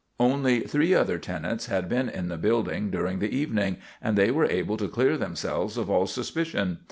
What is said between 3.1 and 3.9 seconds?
the evening,